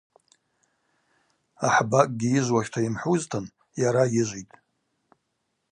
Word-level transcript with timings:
Ахӏбакӏгьи 1.65 2.27
йыжвуашта 2.33 2.79
йымхӏвузтын 2.81 3.45
йара 3.81 4.03
йыжвитӏ. 4.15 4.55